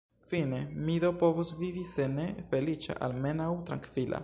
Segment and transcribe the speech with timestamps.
[0.29, 4.19] Fine mi do povos vivi se ne feliĉa, almenaŭ trankvila.